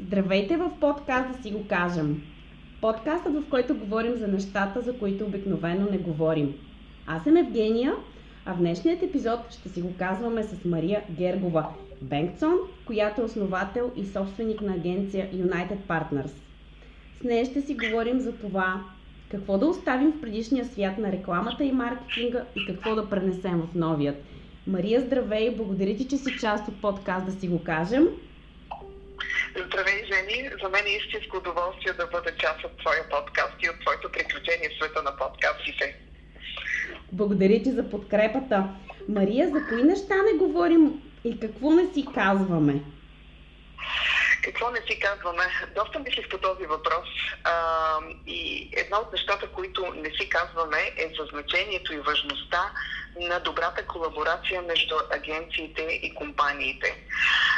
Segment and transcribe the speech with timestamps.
[0.00, 2.22] Здравейте в подкаст да си го кажем.
[2.80, 6.54] Подкастът, в който говорим за нещата, за които обикновено не говорим.
[7.06, 7.94] Аз съм Евгения,
[8.46, 11.66] а в днешният епизод ще си го казваме с Мария Гергова
[12.02, 12.54] Бенксон,
[12.86, 16.32] която е основател и собственик на агенция United Partners.
[17.20, 18.82] С нея ще си говорим за това
[19.30, 23.74] какво да оставим в предишния свят на рекламата и маркетинга и какво да пренесем в
[23.74, 24.24] новият.
[24.66, 25.54] Мария, здравей!
[25.56, 28.08] Благодаря ти, че си част от подкаст да си го кажем.
[29.56, 30.50] Здравей, Жени!
[30.62, 34.68] За мен е истинско удоволствие да бъда част от твоя подкаст и от твоето приключение
[34.68, 35.96] в света на подкастите.
[37.12, 38.68] Благодаря ти за подкрепата.
[39.08, 42.80] Мария, за кои неща не говорим и какво не си казваме?
[44.48, 45.44] Какво не си казваме?
[45.74, 47.08] Доста мислих по този въпрос
[47.44, 47.52] а,
[48.26, 52.72] и една от нещата, които не си казваме е за значението и важността
[53.20, 56.96] на добрата колаборация между агенциите и компаниите.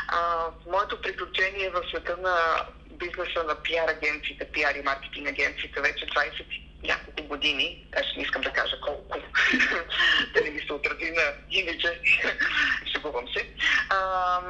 [0.09, 6.07] А, моето приключение в света на бизнеса на пиар агенциите, пиар и маркетинг агенциите вече
[6.07, 6.45] 20
[6.83, 9.19] няколко години, аз не искам да кажа колко,
[10.35, 11.93] да не ми се отрази на имиджа,
[12.93, 13.49] шегувам се.
[13.91, 14.41] А,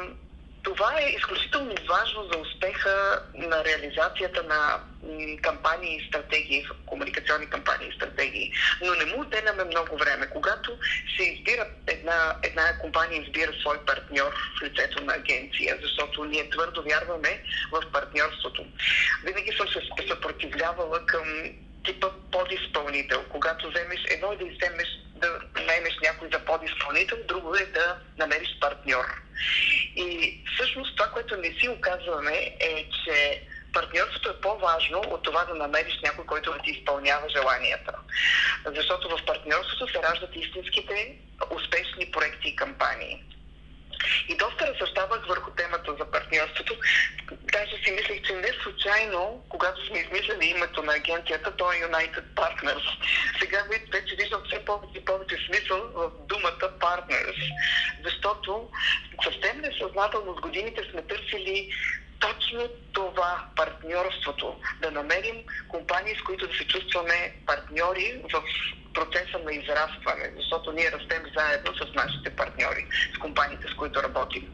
[0.62, 4.80] това е изключително важно за успеха на реализацията на
[5.42, 8.52] кампании и стратегии, комуникационни кампании и стратегии.
[8.83, 10.27] Но не му отделяме много време.
[10.30, 10.78] Когато
[11.17, 16.83] се избира една, една компания избира свой партньор в лицето на агенция, защото ние твърдо
[16.83, 18.67] вярваме в партньорството.
[19.24, 21.24] Винаги съм се съпротивлявала към
[21.84, 23.25] типа подизпълнител.
[23.28, 28.59] Когато вземеш едно и да вземеш да наймеш някой за подизпълнител, друго е да намериш
[28.61, 29.05] партньор.
[29.97, 33.42] И всъщност това, което не си оказваме е, че
[33.73, 37.92] партньорството е по-важно от това да намериш някой, който да ти изпълнява желанията.
[38.67, 41.17] Защото в партньорството се раждат истинските
[41.51, 43.25] успешни проекти и кампании.
[44.28, 46.76] И доста разсъждавах върху темата за партньорството.
[47.30, 52.24] Даже си мислех, че не случайно, когато сме измислили името на агенцията, то е United
[52.36, 52.84] Partners.
[53.38, 57.52] Сега вече виждам все повече и повече смисъл в думата Partners,
[58.05, 58.68] защото
[59.24, 61.70] съвсем несъзнателно с годините сме търсили
[62.20, 64.57] точно това партньорството.
[64.83, 65.36] Да намерим
[65.69, 68.42] компании, с които да се чувстваме партньори в
[68.95, 74.48] процеса на израстване, защото ние растем заедно с нашите партньори, с компаниите, с които работим.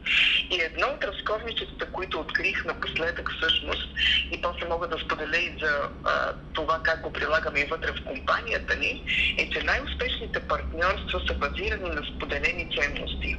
[0.51, 3.87] И едно от разковничетата, които открих напоследък всъщност,
[4.31, 8.03] и после мога да споделя и за а, това как го прилагаме и вътре в
[8.05, 9.03] компанията ни,
[9.37, 13.35] е, че най-успешните партньорства са базирани на споделени ценности.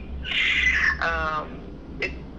[1.01, 1.43] А,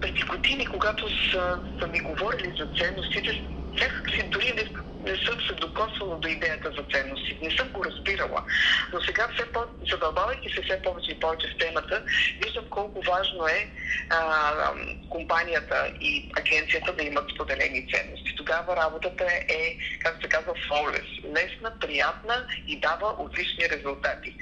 [0.00, 3.42] преди години, когато са, са ми говорили за ценностите,
[3.80, 4.64] някак си дори не,
[5.10, 7.38] не съм се докосвала до идеята за ценности.
[7.42, 8.44] Не съм го разбирала.
[8.92, 9.60] Но сега, все по,
[9.90, 12.02] задълбавайки се все повече и повече в темата,
[12.44, 13.70] виждам колко важно е
[14.10, 14.72] а,
[15.10, 18.34] компанията и агенцията да имат споделени ценности.
[18.36, 21.24] Тогава работата е, как се казва, flawless.
[21.24, 24.36] Лесна, приятна и дава отлични резултати.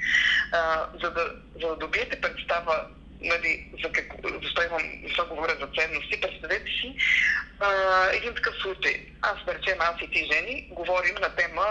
[0.51, 1.31] А, за, да,
[1.61, 2.85] за да добиете представа
[3.21, 6.95] нали, за какво, защо, имам, защо говоря за ценности, представете си
[7.59, 7.69] а,
[8.13, 9.05] един такъв случай.
[9.21, 11.65] Аз, да речем, аз и ти, жени, говорим на тема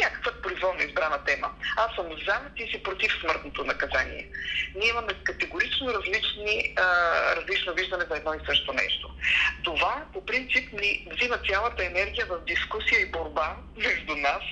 [0.00, 1.50] някаква произволно избрана тема.
[1.76, 4.28] Аз съм за, ти си против смъртното наказание.
[4.74, 6.86] Ние имаме категорично различни, а,
[7.36, 9.10] различно виждане за едно и също нещо.
[9.64, 14.42] Това, по принцип, ни взима цялата енергия в дискусия и борба между нас,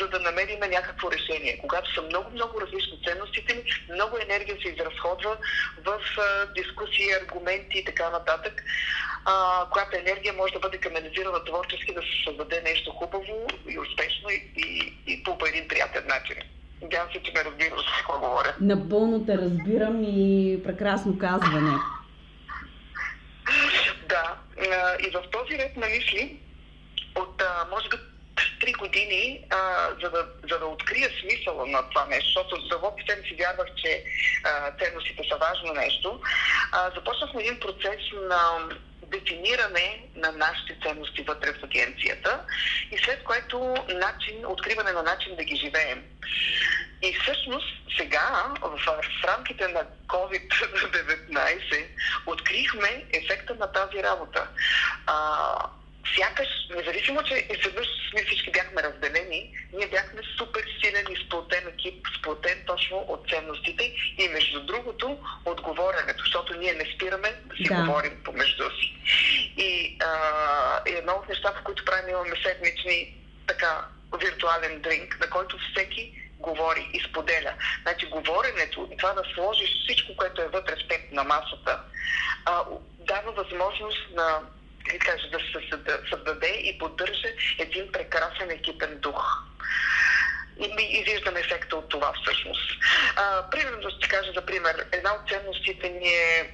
[0.00, 1.58] за да намерим някакво решение.
[1.58, 3.62] Когато са много-много различни ценностите ни,
[3.94, 5.36] много енергия се изразходва
[5.84, 8.62] в а, дискусии, аргументи и така нататък
[9.28, 14.30] а, която енергия може да бъде канализирана творчески, да се създаде нещо хубаво и успешно
[14.30, 16.36] и, и, и по един приятен начин.
[16.82, 18.54] Надявам се, че ме разбираш какво говоря.
[18.60, 21.72] Напълно те разбирам и прекрасно казване.
[24.08, 24.36] Да,
[25.06, 26.40] и в този ред на мисли,
[27.16, 27.96] от може би
[28.60, 33.34] три години, а, за, да, за да открия смисъла на това нещо, защото дълбоки си
[33.38, 34.04] вярвах, че
[34.44, 36.20] а, ценностите са важно нещо,
[36.72, 38.68] а, започнахме един процес на
[39.10, 42.40] дефиниране на нашите ценности вътре в агенцията
[42.90, 46.04] и след което начин, откриване на начин да ги живеем.
[47.02, 47.66] И всъщност
[47.98, 51.86] сега, в, в рамките на COVID-19,
[52.26, 54.48] открихме ефекта на тази работа.
[55.06, 55.56] А,
[56.16, 62.06] сякаш, независимо, че изведнъж ние всички бяхме разделени, ние бяхме супер силен и сплотен екип,
[62.18, 67.62] сплотен точно от ценностите и между другото от говоренето, защото ние не спираме да си
[67.62, 67.74] да.
[67.74, 68.94] говорим помежду си.
[69.56, 73.14] И, а, и едно от нещата, които правим, имаме седмични
[73.46, 73.84] така
[74.20, 77.54] виртуален дринк, на който всеки говори и споделя.
[77.82, 81.80] Значи говоренето, това да сложиш всичко, което е вътре в теб на масата,
[82.44, 82.64] а,
[82.98, 84.40] дава възможност на
[84.98, 85.68] каже, да се
[86.10, 87.28] създаде и поддържа
[87.58, 89.44] един прекрасен екипен дух.
[90.60, 92.80] И, и виждам ефекта от това всъщност.
[93.16, 96.50] А, примерно, ще кажа за пример, една от ценностите ни е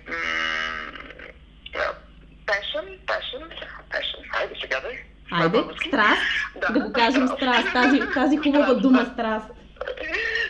[2.46, 3.44] passion, passion,
[3.90, 4.22] passion.
[4.32, 4.88] Хайде сега да
[5.30, 6.22] Айде, страст,
[6.56, 9.46] да, да го кажем страст, тази, тази хубава дума страст.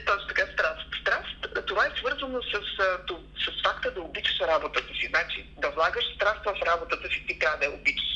[0.06, 0.86] Точно така, страст.
[1.00, 2.60] Страст, това е свързано с,
[3.44, 5.06] с, факта да обичаш работата си.
[5.10, 8.08] Значи, да влагаш страст в работата си, ти трябва да я обичаш.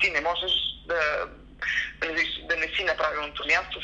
[0.00, 0.52] Ти не можеш
[0.86, 1.28] да,
[2.48, 3.80] да не си на правилното място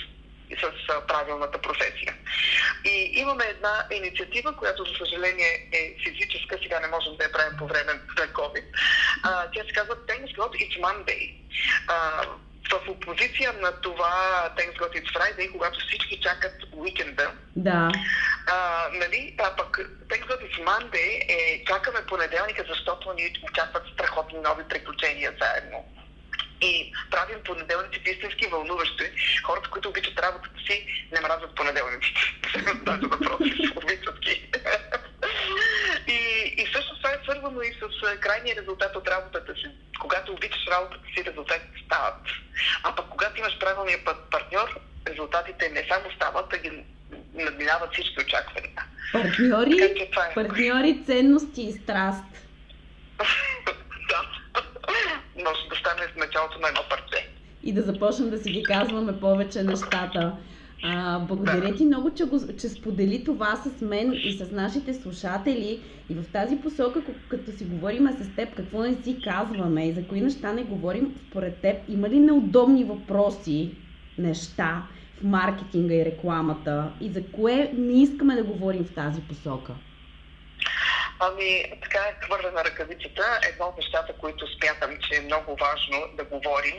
[0.57, 2.15] с правилната професия.
[2.85, 7.59] И имаме една инициатива, която за съжаление е физическа, сега не можем да я правим
[7.59, 8.65] по време на COVID.
[9.23, 11.35] А, тя се казва Thanks God It's Monday.
[11.89, 12.23] А,
[12.71, 17.31] в опозиция на това Thanks God It's Friday, когато всички чакат уикенда.
[17.57, 17.91] Да.
[18.47, 19.35] А, нали?
[19.39, 19.79] А пък
[20.09, 25.85] Thanks God It's Monday е чакаме понеделника, защото ни очакват страхотни нови приключения заедно
[26.61, 29.05] и правим понеделниците истински вълнуващи.
[29.45, 32.21] Хората, които обичат работата си, не мразят понеделниците.
[32.83, 33.41] Даже въпрос,
[33.77, 34.51] обичат ги.
[36.09, 39.67] И, и също това е свързано и с крайния резултат от работата си.
[40.01, 42.21] Когато обичаш работата си, резултатите стават.
[42.83, 43.99] А пък когато имаш правилния
[44.31, 46.85] партньор, резултатите не само стават, а ги
[47.35, 48.73] надминават всички очаквания.
[49.13, 50.35] Партньори, е.
[50.35, 52.25] партньори, ценности и страст.
[54.09, 54.23] да
[55.45, 57.29] може да стане в началото на едно парче.
[57.63, 60.33] И да започнем да си ги казваме повече нещата.
[60.83, 65.81] А, благодаря ти много, че, го, че сподели това с мен и с нашите слушатели.
[66.11, 70.07] И в тази посока, като си говорим с теб, какво не си казваме и за
[70.07, 73.71] кои неща не говорим, според теб има ли неудобни въпроси,
[74.19, 74.83] неща
[75.21, 79.73] в маркетинга и рекламата и за кое не искаме да говорим в тази посока?
[81.21, 83.23] Ами, така е хвърля ръкавицата.
[83.53, 86.77] Едно от нещата, които смятам, че е много важно да говорим,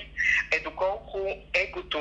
[0.51, 1.19] е доколко
[1.53, 1.99] егото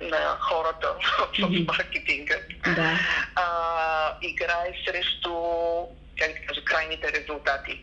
[0.00, 0.94] на хората
[1.38, 2.34] в маркетинга
[2.74, 2.98] да.
[3.34, 5.34] а, играе срещу
[6.18, 7.80] как да кажа, крайните резултати.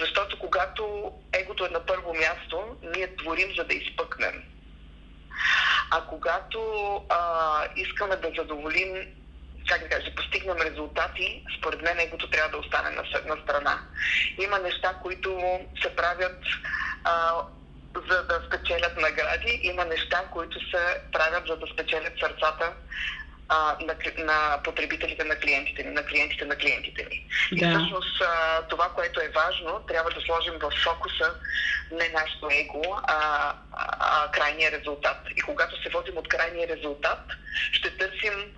[0.00, 4.42] Защото когато егото е на първо място, ние творим за да изпъкнем.
[5.90, 6.60] А когато
[7.08, 9.06] а, искаме да задоволим
[9.68, 13.02] как да кажа, постигнем резултати, според мен егото трябва да остане на,
[13.34, 13.78] на страна.
[14.38, 16.38] Има неща, които се правят
[17.04, 17.32] а,
[18.10, 22.72] за да спечелят награди, има неща, които се правят за да спечелят сърцата
[23.48, 27.26] а, на, на потребителите на клиентите ни, на клиентите на клиентите ни.
[27.52, 27.66] Да.
[27.66, 31.34] И всъщност а, това, което е важно, трябва да сложим в фокуса
[31.92, 35.16] не нашето его, а, а, а крайния резултат.
[35.36, 37.20] И когато се водим от крайния резултат,
[37.72, 38.52] ще търсим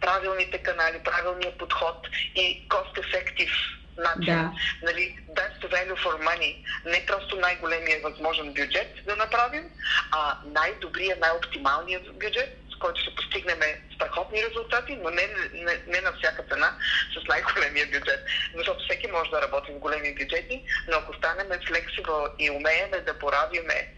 [0.00, 4.34] правилните канали, правилния подход и cost-effective начин.
[4.34, 4.52] Да.
[4.82, 6.64] Нали, best value for money.
[6.84, 9.70] Не просто най-големия възможен бюджет да направим,
[10.10, 13.58] а най-добрия, най-оптималния бюджет, с който ще постигнем
[13.94, 16.76] страхотни резултати, но не, не, не на всяка цена
[17.14, 18.24] с най-големия бюджет.
[18.56, 23.18] Защото всеки може да работи в големи бюджети, но ако станем flexible и умееме да
[23.18, 23.88] поравиме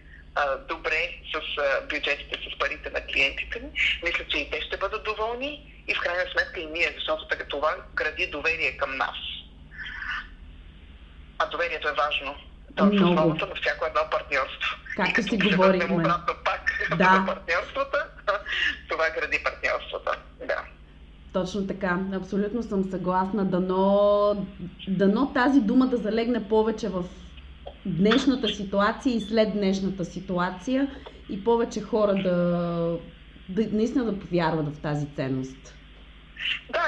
[0.69, 1.41] добре с
[1.89, 3.71] бюджетите, с парите на клиентите ни,
[4.03, 7.45] мисля, че и те ще бъдат доволни и в крайна сметка и ние, защото така
[7.45, 9.17] това гради доверие към нас.
[11.43, 12.35] А доверието е важно.
[12.77, 14.77] То е основата на всяко едно партньорство.
[14.97, 15.95] Как си говорихме.
[15.95, 17.25] обратно пак да.
[17.27, 18.07] партньорствата,
[18.91, 20.19] това гради партньорствата.
[20.47, 20.63] Да.
[21.33, 23.45] Точно така, абсолютно съм съгласна.
[23.45, 24.47] Дано,
[24.89, 27.05] дано тази дума да залегне повече в
[27.87, 30.89] днешната ситуация и след днешната ситуация
[31.31, 32.99] и повече хора да,
[33.49, 35.75] да наистина да повярват в тази ценност.
[36.71, 36.83] Да,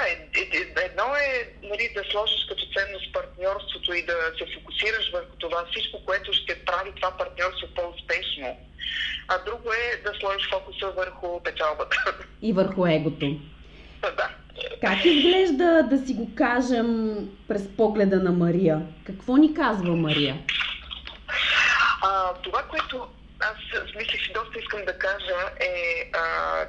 [0.89, 6.05] едно е нали, да сложиш като ценност партньорството и да се фокусираш върху това всичко,
[6.05, 8.57] което ще прави това партньорство по-успешно.
[9.27, 11.97] А друго е да сложиш фокуса върху печалбата.
[12.41, 13.39] И върху егото.
[14.01, 14.29] Да.
[14.81, 18.81] Как изглежда, да си го кажем, през погледа на Мария?
[19.05, 20.37] Какво ни казва Мария?
[22.01, 23.07] А, това, което
[23.39, 23.55] аз
[23.95, 26.21] мисля, че доста искам да кажа е, а,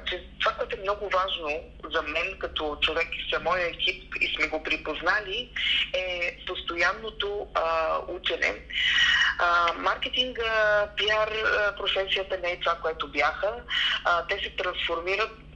[0.05, 4.35] че това, което е много важно за мен като човек и за моя екип и
[4.35, 5.49] сме го припознали,
[5.93, 8.55] е постоянното а, учене.
[9.39, 11.29] А, маркетинга, пиар
[11.77, 13.53] професията не е това, което бяха.
[14.03, 15.46] А, те се трансформират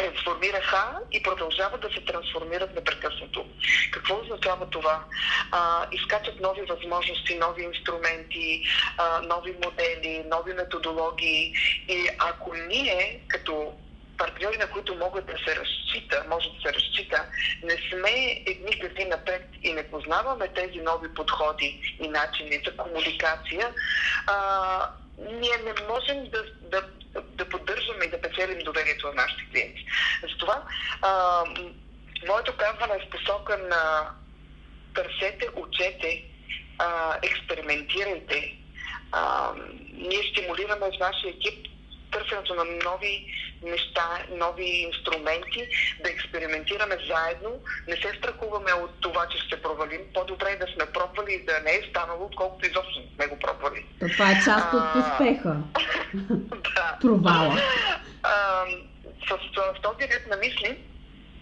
[0.00, 3.46] трансформираха и продължават да се трансформират непрекъснато.
[3.90, 5.04] Какво означава това?
[5.52, 8.62] А, изкачат нови възможности, нови инструменти,
[8.98, 11.54] а, нови модели, нови методологии
[11.88, 13.72] и ако ние като
[14.18, 17.24] партньори, на които могат да се разчита, може да се разчита,
[17.64, 23.74] не сме едни къси напред и не познаваме тези нови подходи и начини за комуникация,
[24.26, 26.82] а, ние не можем да, да,
[27.22, 29.86] да поддържаме и да печелим доверието на нашите клиенти.
[30.22, 30.62] Затова
[31.02, 31.42] а,
[32.28, 34.10] моето казване е в посока на
[34.94, 36.24] търсете, учете,
[36.78, 38.56] а, експериментирайте.
[39.12, 39.52] А,
[39.92, 41.66] ние стимулираме в нашия екип
[42.12, 43.26] търсенето на нови
[43.62, 45.68] неща, нови инструменти,
[46.04, 47.50] да експериментираме заедно,
[47.88, 50.00] не се страхуваме от това, че ще провалим.
[50.14, 53.38] По-добре е да сме пробвали и да не е станало, отколкото изобщо не сме го
[53.38, 53.86] пробвали.
[54.12, 55.56] Това е част от успеха.
[56.74, 56.98] да.
[57.00, 57.60] Провала.
[58.22, 58.64] А,
[59.30, 60.78] с, с, този ред на мисли,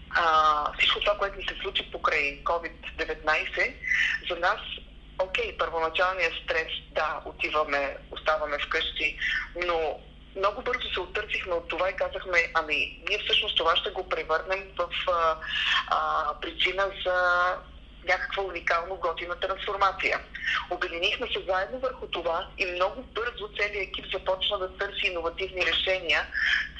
[0.09, 3.73] а, всичко това, което ни се случи покрай COVID-19,
[4.29, 4.59] за нас
[5.19, 9.17] окей, първоначалният стрес, да, отиваме, оставаме вкъщи,
[9.67, 9.99] но
[10.35, 14.63] много бързо се оттърсихме от това и казахме, ами, ние всъщност това ще го превърнем
[14.77, 15.35] в а,
[15.87, 17.55] а, причина за
[18.07, 20.19] някаква уникално готина трансформация.
[20.69, 26.21] Обединихме се заедно върху това и много бързо целият екип започна да търси иновативни решения,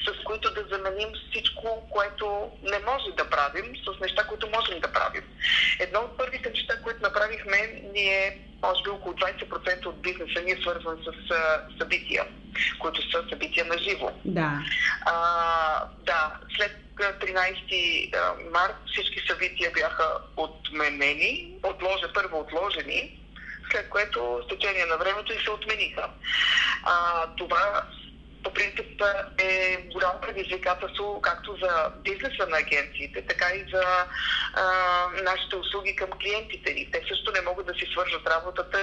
[0.06, 4.92] с които да заменим всичко, което не може да правим, с неща, които можем да
[4.92, 5.24] правим.
[5.78, 10.60] Едно от първите неща, които направихме, ние, може би около 20% от бизнеса ни е
[10.62, 11.34] свързан с
[11.78, 12.24] събития,
[12.78, 14.10] които са събития на живо.
[14.24, 14.62] Да.
[15.06, 15.84] А,
[16.60, 16.76] след
[17.20, 20.04] 13 март всички събития бяха
[20.36, 23.18] отменени, отложа, първо отложени,
[23.70, 26.08] след което с течение на времето и се отмениха.
[26.84, 27.84] А, това
[28.44, 29.02] по принцип
[29.38, 33.84] е голямо предизвикателство както за бизнеса на агенциите, така и за
[34.54, 34.64] а,
[35.22, 36.90] нашите услуги към клиентите ни.
[36.92, 38.78] Те също не могат да си свържат работата,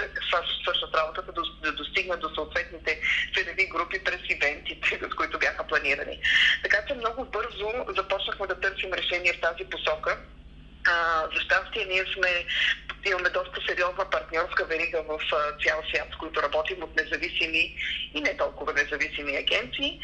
[0.63, 2.99] свършат работата да, да достигнат до съответните
[3.35, 6.19] целеви групи през ивентите, с които бяха планирани.
[6.63, 10.17] Така че много бързо започнахме да търсим решение в тази посока.
[11.35, 12.45] За щастие ние сме
[13.09, 15.19] имаме доста сериозна партньорска верига в
[15.63, 17.75] цял свят, с които работим от независими
[18.13, 19.99] и не толкова независими агенции,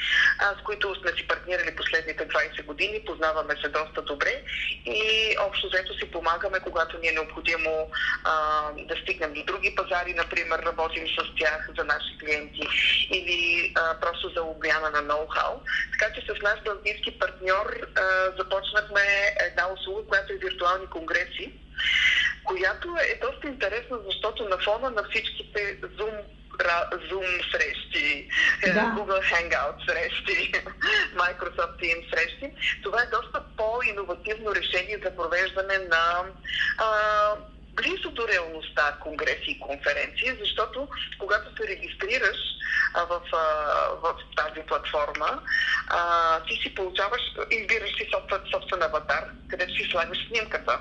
[0.59, 4.41] с които сме си партнирали последните 20 години, познаваме се доста добре
[4.85, 7.89] и общо взето си помагаме, когато ни е необходимо
[8.23, 8.33] а,
[8.77, 12.67] да стигнем до други пазари, например, работим с тях за наши клиенти
[13.11, 15.53] или а, просто за обмяна на ноу-хау.
[15.91, 18.01] Така че с наш бългийски партньор а,
[18.37, 19.01] започнахме
[19.39, 20.37] една услуга, която е
[20.73, 21.53] виртуални конгреси,
[22.43, 26.19] която е доста интересна, защото на фона на всичките Zoom
[27.09, 28.29] Zoom срещи,
[28.63, 28.79] е, да.
[28.79, 30.51] Google Hangout срещи,
[31.15, 32.51] Microsoft Teams срещи.
[32.83, 36.23] Това е доста по-инновативно решение за провеждане на
[36.77, 36.87] а,
[37.73, 40.87] близо до реалността конгреси и конференции, защото
[41.19, 42.37] когато се регистрираш
[42.93, 43.37] а, в, а,
[44.03, 45.41] в тази платформа,
[45.87, 50.79] а, ти си получаваш, избираш си собствен, собствен аватар, където си слагаш снимката.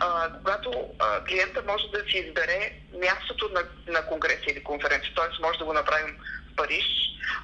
[0.00, 3.62] А, когато а, клиента може да си избере мястото на,
[3.92, 5.42] на конгреси или конференция, т.е.
[5.42, 6.16] може да го направим
[6.52, 6.84] в Париж,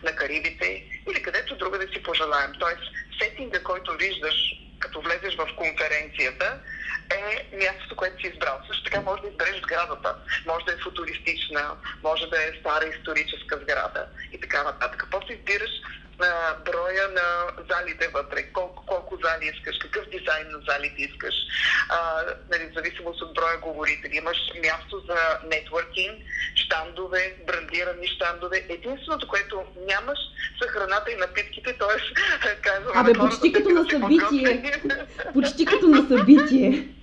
[0.02, 2.52] на Карибите или където друга да си пожелаем.
[2.60, 2.76] Т.е.
[3.25, 4.34] сетинга, който виждаш
[4.78, 6.58] като влезеш в конференцията,
[7.10, 8.60] е мястото, което си избрал.
[8.66, 10.14] Също така може да избереш сградата.
[10.46, 11.70] Може да е футуристична,
[12.02, 15.06] може да е стара историческа сграда и така нататък.
[15.10, 15.70] После избираш
[16.20, 17.26] на броя на
[17.70, 21.34] залите вътре, колко, колко зали искаш, какъв дизайн на залите искаш,
[21.88, 21.98] а,
[22.50, 24.16] нали, в зависимост от броя говорители.
[24.16, 26.16] Имаш място за нетворкинг,
[26.54, 28.66] щандове, брандирани щандове.
[28.68, 30.18] Единственото, което нямаш,
[30.62, 31.98] са храната и напитките, т.е.
[32.62, 34.72] казвам Абе, почти като на събитие.
[35.32, 36.88] почти като на събитие.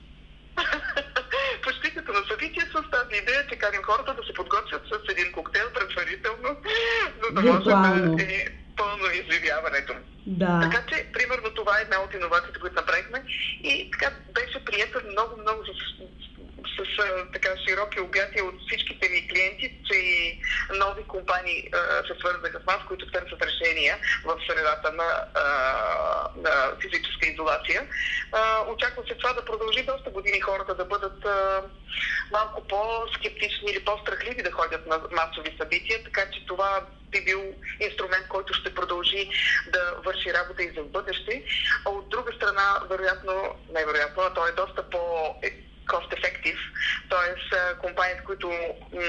[1.64, 5.32] почти като на събитие с тази идея, че каним хората да се подготвят с един
[5.32, 6.50] коктейл предварително,
[7.24, 8.46] за да може да е
[8.78, 9.94] пълно изживяването.
[10.26, 10.60] Да.
[10.64, 13.24] Така че, примерно, това е една от иновациите, които направихме
[13.64, 15.97] и така беше приятел много, много с
[17.34, 20.40] така широки обятия от всичките ни клиенти, че и
[20.76, 21.78] нови компании а,
[22.08, 25.44] се свързаха с нас, които търсят решения в средата на, а,
[26.36, 27.88] на физическа изолация.
[28.32, 31.62] А, очаква се това да продължи доста години хората да бъдат а,
[32.32, 38.28] малко по-скептични или по-страхливи да ходят на масови събития, така че това би бил инструмент,
[38.28, 39.30] който ще продължи
[39.74, 41.44] да върши работа и за бъдеще.
[41.86, 45.00] А от друга страна, вероятно, невероятно, той е доста по
[45.88, 46.60] cost effective,
[47.10, 47.78] т.е.
[47.82, 49.02] компаниите, които м-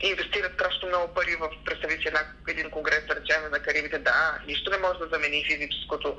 [0.00, 4.38] инвестират страшно много пари в, представи си една, един конгрес, да речем, на Карибите, да,
[4.46, 6.16] нищо не може да замени физическото,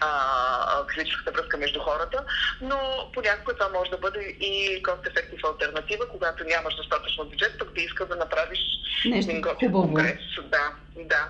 [0.00, 2.24] а, физическата връзка между хората,
[2.60, 7.80] но понякога това може да бъде и cost-effective альтернатива, когато нямаш достатъчно бюджет, пък ти
[7.80, 8.58] искаш да направиш
[9.04, 10.18] Нещо един готин конгрес.
[10.42, 11.28] Да, да.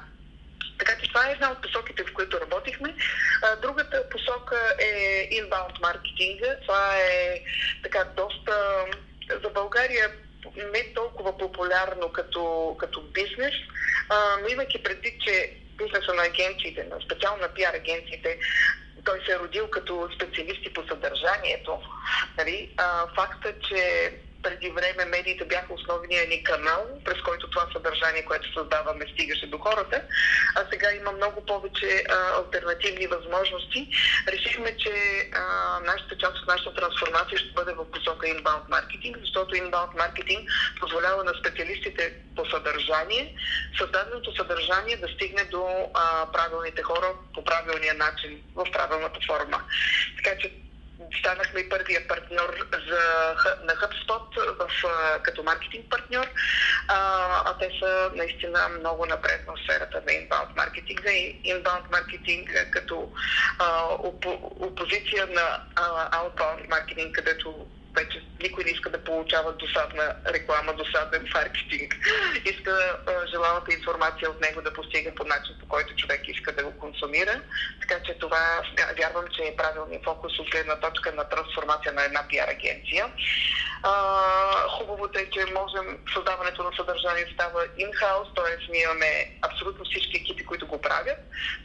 [0.78, 2.94] Така че това е една от посоките, в които работихме.
[3.62, 6.56] Другата посока е inbound маркетинга.
[6.62, 7.40] Това е
[7.82, 8.84] така доста
[9.42, 10.10] за България
[10.56, 13.54] не толкова популярно като, като бизнес,
[14.42, 18.38] но имайки предвид, че бизнеса на агенциите, на специално на пиар агенциите,
[19.04, 21.82] той се е родил като специалисти по съдържанието.
[22.38, 22.70] Нали?
[22.76, 24.12] А, факта, че
[24.44, 29.58] преди време медиите бяха основния ни канал, през който това съдържание, което създаваме, стигаше до
[29.58, 30.02] хората,
[30.56, 33.88] а сега има много повече а, альтернативни възможности.
[34.28, 34.92] Решихме, че
[35.32, 35.42] а,
[35.80, 41.24] нашата част от нашата трансформация ще бъде в посока inbound маркетинг, защото inbound маркетинг позволява
[41.24, 43.34] на специалистите по съдържание,
[43.78, 49.62] създаденото съдържание да стигне до а, правилните хора по правилния начин, в правилната форма.
[50.16, 50.63] Така че
[51.18, 53.00] станахме първия партньор за,
[53.64, 54.68] на HubSpot в,
[55.22, 56.26] като маркетинг партньор,
[56.88, 56.96] а,
[57.46, 63.12] а те са наистина много напред в сферата на inbound маркетинга и inbound маркетинг като
[63.58, 63.84] а,
[64.60, 71.28] опозиция на а, outbound маркетинг, където вече никой не иска да получава досадна реклама, досаден
[71.34, 71.96] маркетинг.
[72.44, 76.64] Иска а, желаната информация от него да постига по начин, по който човек иска да
[76.64, 77.40] го консумира.
[77.80, 78.62] Така че това
[78.98, 83.06] вярвам, че е правилният фокус от гледна точка на трансформация на една пиар агенция.
[83.82, 83.92] А,
[84.68, 88.72] хубавото е, че можем създаването на съдържание става in-house, т.е.
[88.72, 91.18] ние имаме абсолютно всички екипи, които го правят,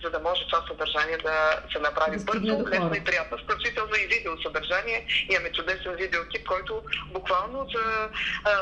[0.03, 4.41] за да може това съдържание да се направи бързо, лесно и приятно, включително и видео
[4.41, 5.05] съдържание.
[5.29, 8.10] Имаме чудесен видеоекип, който буквално за,
[8.43, 8.53] а,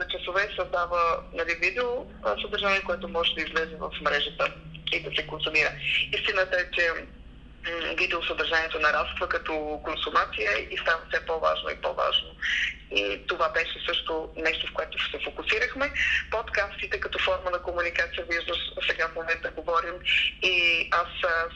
[0.00, 2.06] за часове създава нали, видео
[2.42, 4.54] съдържание, което може да излезе в мрежата
[4.92, 5.72] и да се консумира.
[6.12, 6.90] Истината е, че
[7.98, 12.28] видеосъдържанието нараства като консумация и става все по-важно и по-важно.
[12.94, 15.92] И това беше също нещо, в което се фокусирахме.
[16.30, 18.58] Подкастите като форма на комуникация, виждаш,
[18.88, 19.94] сега в момента говорим
[20.42, 21.08] и аз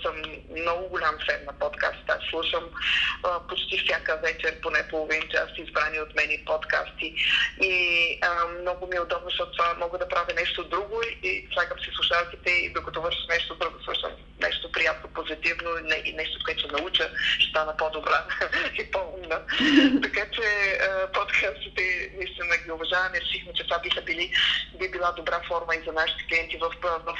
[0.02, 2.12] съм много голям фен на подкастите.
[2.12, 2.64] Аз слушам
[3.22, 7.14] а, почти всяка вечер, поне половин час, избрани от мен подкасти.
[7.62, 7.74] И
[8.22, 11.90] а, много ми е удобно, защото това мога да правя нещо друго и слагам си
[11.94, 15.70] слушалките и докато върша нещо друго, слушам нещо приятно, позитивно
[16.04, 18.24] и нещо, което ще науча, ще стана по-добра
[18.80, 19.40] и по-умна.
[20.02, 20.78] така че
[21.26, 21.82] подкастите
[22.18, 23.20] наистина ги уважаваме.
[23.20, 24.30] Решихме, че това биха били,
[24.78, 27.14] би била добра форма и за нашите клиенти в, в, в,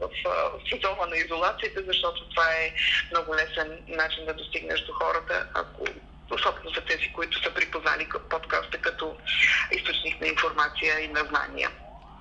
[0.00, 0.08] в,
[0.54, 2.74] в сезона на изолацията, защото това е
[3.10, 5.84] много лесен начин да достигнеш до хората, ако
[6.30, 9.16] особено за тези, които са припознали подкаста като
[9.72, 11.70] източник на информация и на знания.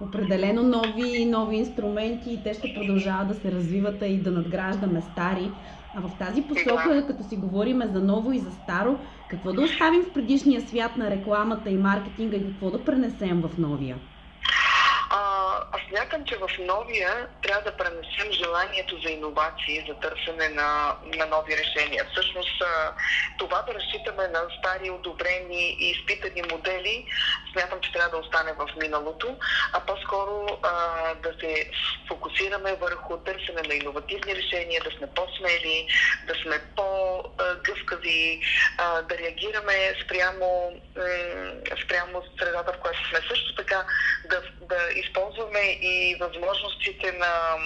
[0.02, 5.52] Определено нови, нови инструменти и те ще продължават да се развиват и да надграждаме стари.
[5.96, 9.00] А в тази посока, като си говорим за ново и за старо,
[9.30, 13.58] какво да оставим в предишния свят на рекламата и маркетинга и какво да пренесем в
[13.58, 13.98] новия?
[15.72, 21.26] аз смятам, че в новия трябва да пренесем желанието за иновации, за търсене на, на
[21.26, 22.06] нови решения.
[22.12, 22.64] Всъщност
[23.38, 27.06] това да разчитаме на стари, одобрени и изпитани модели,
[27.52, 29.38] смятам, че трябва да остане в миналото,
[29.74, 30.72] а по-скоро а,
[31.16, 31.72] да се
[32.08, 35.88] фокусираме върху търсене на иновативни решения, да сме по-смели,
[36.28, 38.42] да сме по-гъвкави,
[38.78, 40.82] а, да реагираме спрямо,
[41.86, 43.20] спрямо средата, в която сме.
[43.30, 43.86] Също така
[44.30, 47.58] да, да използваме и възможностите на,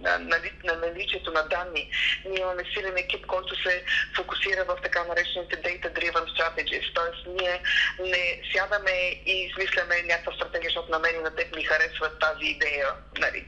[0.00, 1.90] на, на, на наличието на данни.
[2.26, 3.84] Ние имаме силен екип, който се
[4.16, 6.94] фокусира в така наречените data-driven strategies.
[6.94, 7.62] Тоест, ние
[8.00, 12.44] не сядаме и измисляме някаква стратегия, защото на мен и на теб ми харесва тази
[12.44, 13.46] идея нали,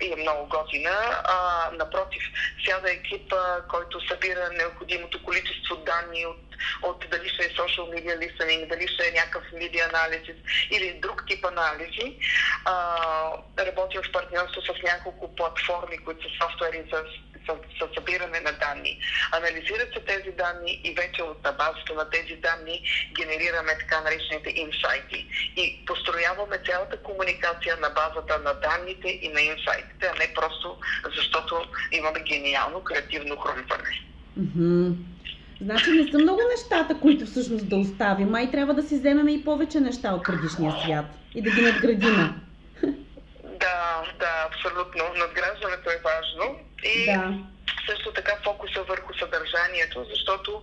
[0.00, 1.22] и е много готина.
[1.24, 2.22] А, напротив,
[2.66, 3.34] сяда екип,
[3.68, 6.51] който събира необходимото количество данни от
[6.82, 10.22] от дали ще е social media listening, дали ще е някакъв media анализ
[10.70, 12.18] или друг тип анализи.
[12.64, 12.74] А,
[13.58, 17.04] работим в партньорство с няколко платформи, които са софтуери за
[17.46, 19.00] с, събиране на данни.
[19.32, 25.26] Анализират се тези данни и вече от базата на тези данни генерираме така наречените инсайти.
[25.56, 30.78] И построяваме цялата комуникация на базата на данните и на инсайтите, а не просто
[31.16, 34.02] защото имаме гениално креативно хрумване.
[34.38, 34.94] Mm-hmm.
[35.62, 39.44] Значи не са много нещата, които всъщност да оставим, май трябва да си вземем и
[39.44, 42.16] повече неща от предишния свят и да ги надградим.
[43.60, 45.04] Да, да, абсолютно.
[45.18, 46.56] Надграждането е важно.
[46.84, 47.34] И да.
[47.90, 50.62] също така фокуса върху съдържанието, защото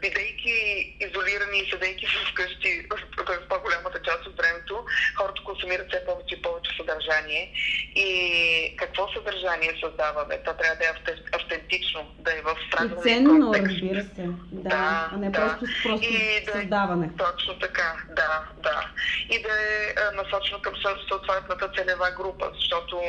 [0.00, 0.56] бидейки
[1.00, 4.84] изолирани и седейки вкъщи в по-голямата част от времето,
[5.16, 7.52] хората консумират все повече и повече съдържание.
[7.94, 10.38] И какво съдържание създаваме?
[10.38, 13.66] Това трябва да е автентично, да е в правилния ценно, контекст.
[13.66, 14.24] разбира се.
[14.52, 15.38] Да, да а не да.
[15.38, 17.10] просто, просто и да, създаване.
[17.18, 18.90] Точно така, да, да.
[19.30, 20.74] И да е насочено към
[21.08, 23.00] съответната целева група, защото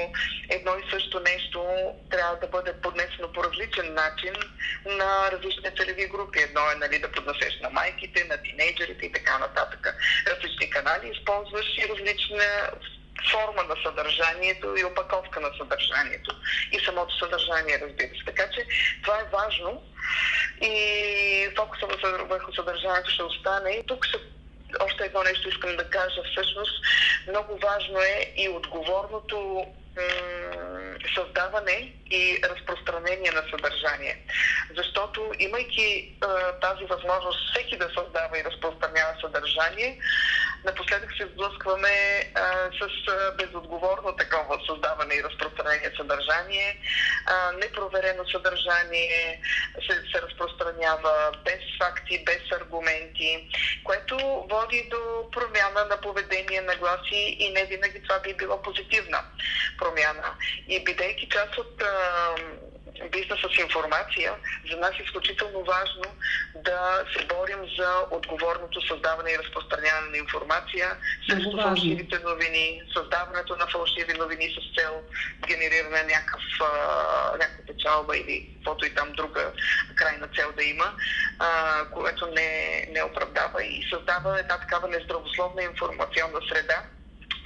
[0.49, 1.65] едно и също нещо
[2.09, 4.33] трябва да бъде поднесено по различен начин
[4.85, 6.39] на различни целеви групи.
[6.39, 9.95] Едно е нали, да поднесеш на майките, на тинейджерите и така нататък.
[10.27, 12.69] Различни канали използваш и различна
[13.31, 16.35] форма на съдържанието и опаковка на съдържанието
[16.71, 18.25] и самото съдържание, разбира се.
[18.25, 18.65] Така че
[19.03, 19.83] това е важно
[20.61, 20.75] и
[21.55, 21.87] фокуса
[22.25, 23.71] върху съдържанието ще остане.
[23.71, 24.17] И тук ще
[24.79, 26.21] още едно нещо искам да кажа.
[26.31, 26.83] Всъщност,
[27.29, 29.65] много важно е и отговорното
[31.15, 34.17] създаване и разпространение на съдържание.
[34.77, 36.17] Защото имайки
[36.61, 39.99] тази възможност всеки да създава и разпространява съдържание,
[40.65, 42.41] напоследък се сблъскваме а,
[42.79, 46.77] с а, безотговорно такова създаване и разпространение съдържание,
[47.25, 49.41] а, непроверено съдържание
[49.87, 53.49] се, се разпространява без факти, без аргументи,
[53.83, 54.17] което
[54.49, 59.23] води до промяна на поведение, на гласи и не винаги това би било позитивна
[59.77, 60.35] промяна.
[60.67, 62.35] И бидейки част от а,
[63.11, 64.33] бизнеса с информация,
[64.71, 66.03] за нас е изключително важно
[66.55, 70.97] да се борим за отговорното създаване и разпространяване на информация
[71.29, 75.03] срещу фалшивите новини, създаването на фалшиви новини с цел
[75.47, 76.41] генериране някакъв,
[77.33, 79.51] някаква печалба или каквото и там друга
[79.95, 80.93] крайна цел да има,
[81.39, 86.83] а, което не, не оправдава и създава една такава нездравословна информационна среда,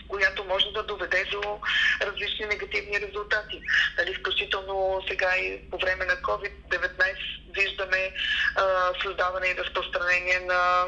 [0.08, 1.60] която може да доведе до
[2.02, 3.62] различни негативни резултати.
[3.98, 7.16] Нали, включително сега и по време на COVID-19
[7.56, 8.12] виждаме
[8.56, 8.64] а,
[9.04, 10.86] създаване и разпространение на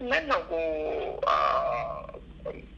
[0.00, 0.58] не много,
[1.26, 1.62] а,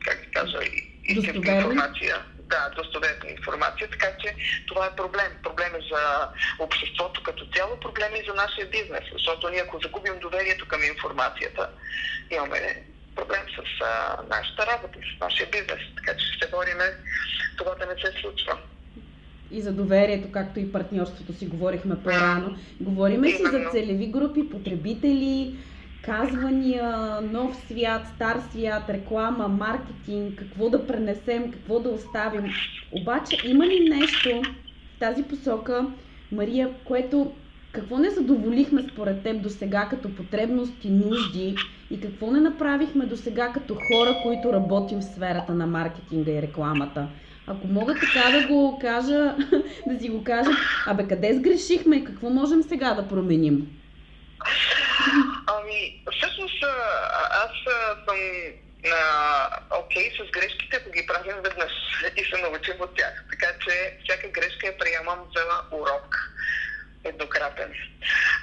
[0.04, 0.58] как да кажа,
[1.04, 2.24] истинска информация.
[2.38, 4.34] Да, достоверна информация, така че
[4.66, 5.32] това е проблем.
[5.42, 9.80] Проблем е за обществото като цяло, проблем е и за нашия бизнес, защото ние ако
[9.80, 11.70] загубим доверието към информацията,
[12.30, 12.84] имаме
[13.18, 15.80] проблем с а, нашата работа, с нашия бизнес.
[15.96, 16.84] Така че ще бориме
[17.56, 18.58] това да не се случва.
[19.50, 22.56] И за доверието, както и партньорството си говорихме по-рано.
[22.80, 25.56] Говориме си за целеви групи, потребители,
[26.02, 32.52] казвания, нов свят, стар свят, реклама, маркетинг, какво да пренесем, какво да оставим.
[32.92, 34.42] Обаче има ли нещо
[34.96, 35.86] в тази посока,
[36.32, 37.32] Мария, което
[37.72, 41.56] какво не задоволихме според теб до сега като потребности, нужди
[41.90, 46.42] и какво не направихме до сега като хора, които работим в сферата на маркетинга и
[46.42, 47.08] рекламата?
[47.46, 49.34] Ако мога така да го кажа,
[49.86, 50.50] да си го кажа,
[50.86, 53.66] абе къде сгрешихме и какво можем сега да променим?
[55.46, 56.64] Ами, всъщност
[57.30, 57.50] аз
[58.08, 58.18] съм
[59.80, 61.72] окей okay, с грешките, ако ги правим веднъж
[62.16, 63.24] и се научим от тях.
[63.30, 66.16] Така че всяка грешка я приемам за урок
[67.08, 67.74] еднократен.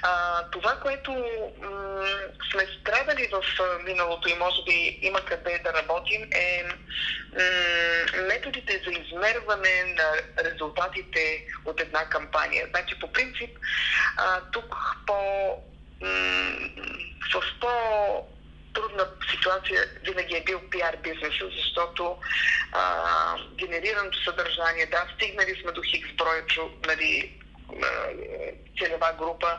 [0.02, 2.06] А, това, което м-
[2.52, 3.42] сме страдали в
[3.84, 10.12] миналото и може би има къде да работим е м- методите за измерване на
[10.44, 12.66] резултатите от една кампания.
[12.70, 13.58] Значи, по принцип,
[14.16, 14.76] а, тук
[15.06, 15.14] по,
[16.02, 16.68] м-
[17.34, 17.70] в по
[18.76, 22.16] трудна ситуация винаги е бил пиар бизнеса, защото
[22.72, 26.44] а, генерираното съдържание, да, стигнали сме до хикс броя,
[26.86, 27.40] нали,
[28.78, 29.58] целева група,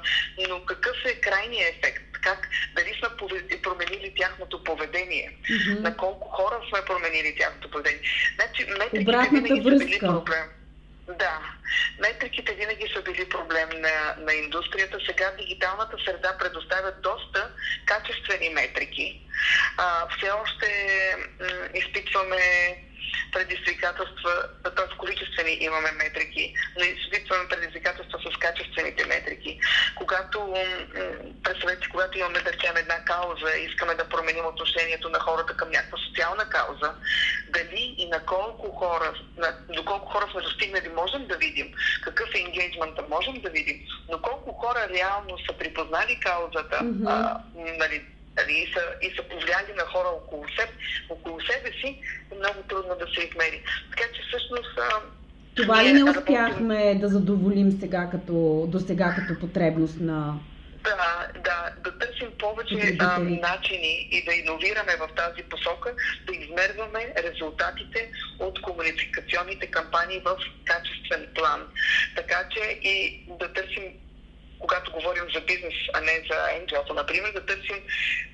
[0.50, 2.04] но какъв е крайният ефект?
[2.22, 5.38] Как, дали сме променили тяхното поведение?
[5.50, 5.80] Mm-hmm.
[5.80, 8.02] На колко хора сме променили тяхното поведение?
[8.36, 9.80] Значи, метриките винаги връзка.
[9.80, 10.46] са били проблем.
[11.08, 11.39] Да,
[12.00, 14.98] метриките винаги са били проблем на, на индустрията.
[15.06, 17.52] Сега дигиталната среда предоставя доста
[17.86, 19.22] качествени метрики.
[19.78, 20.67] А, все още
[21.39, 22.76] м- изпитваме
[23.34, 24.32] предизвикателства,
[24.64, 24.98] т.е.
[24.98, 29.60] количествени имаме метрики, но изпитваме предизвикателства с качествените метрики.
[29.96, 30.54] Когато,
[31.44, 35.70] представете, когато имаме, да речем, една кауза и искаме да променим отношението на хората към
[35.70, 36.94] някаква социална кауза,
[37.50, 42.36] дали и на колко хора, на, до колко хора сме достигнали, можем да видим какъв
[42.36, 43.80] е енгейджмента, можем да видим,
[44.10, 47.08] но колко хора реално са припознали каузата, mm-hmm.
[47.08, 48.06] а, нали,
[48.50, 50.71] и, са, и са повлияли на хора около, себе,
[51.10, 53.63] около себе си, е много трудно да се измери.
[53.91, 54.80] Така че всъщност
[55.56, 57.00] това ли не успяхме работим...
[57.00, 60.39] да задоволим сега като, до сега като потребност на
[60.84, 65.93] да, да, да търсим повече а, начини и да иновираме в тази посока,
[66.28, 71.67] да измерваме резултатите от комуникационните кампании в качествен план.
[72.15, 73.84] Така че и да търсим
[74.60, 77.84] когато говорим за бизнес, а не за angel например, да търсим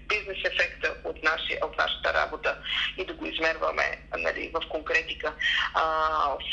[0.07, 2.57] бизнес ефекта от, наши, от нашата работа
[2.97, 5.33] и да го измерваме нали, в конкретика.
[5.73, 5.83] А,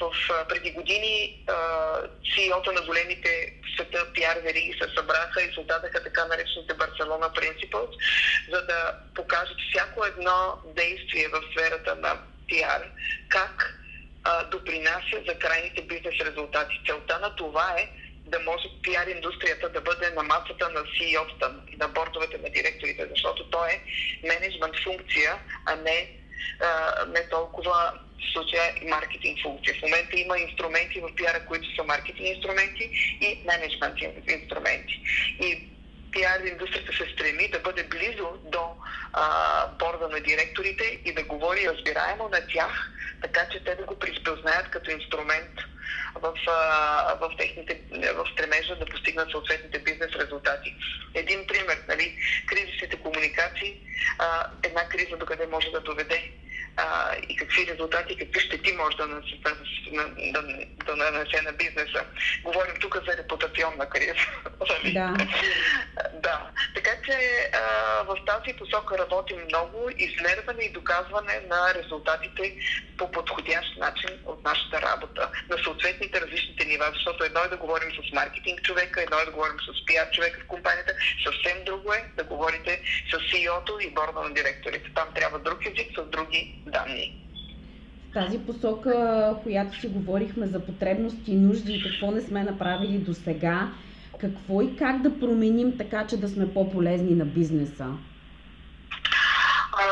[0.00, 0.12] в,
[0.48, 1.44] преди години
[2.24, 7.90] CEO-та на големите света пиар вериги се събраха и създадаха така наречените Барселона Principles,
[8.52, 12.90] за да покажат всяко едно действие в сферата на пиар,
[13.28, 13.76] как
[14.50, 16.80] допринася за крайните бизнес резултати.
[16.86, 17.88] Целта на това е
[18.30, 23.50] да може пиар индустрията да бъде на масата на CEO-та, на бордовете на директорите, защото
[23.50, 23.82] то е
[24.28, 25.32] менеджмент функция,
[25.66, 26.10] а не,
[26.60, 29.74] а, не толкова в случая и маркетинг функция.
[29.74, 32.84] В момента има инструменти в пиара, които са маркетинг инструменти
[33.20, 33.96] и менеджмент
[34.28, 35.02] инструменти.
[35.40, 35.68] И
[36.12, 38.64] пиар индустрията се стреми да бъде близо до
[39.12, 43.98] а, борда на директорите и да говори разбираемо на тях, така че те да го
[43.98, 45.50] приспознаят като инструмент
[46.22, 46.34] в,
[47.20, 50.74] в, техните, в стремежа да постигнат съответните бизнес резултати.
[51.14, 53.80] Един пример, нали, кризисните комуникации,
[54.18, 56.39] а, една криза до къде може да доведе
[56.76, 59.36] а, и какви резултати, какви щети може да нанесе,
[59.92, 62.04] да, да, да нанесе на бизнеса.
[62.44, 64.14] Говорим тук за репутационна криза.
[64.70, 64.92] Нали?
[64.92, 65.16] Да.
[66.12, 66.50] да.
[66.74, 72.56] Така че а, в тази посока работим много, измерване и доказване на резултатите
[72.98, 77.90] по подходящ начин от нашата работа на съответните различните нива, защото едно е да говорим
[77.90, 80.92] с маркетинг човека, едно е да говорим с пиар човека в компанията,
[81.24, 84.90] съвсем друго е да говорите с CEO-то и борда на директорите.
[84.94, 87.16] Там трябва друг език с други данни.
[88.10, 92.98] В тази посока, която си говорихме за потребности и нужди и какво не сме направили
[92.98, 93.68] до сега,
[94.20, 97.86] какво и как да променим така, че да сме по-полезни на бизнеса?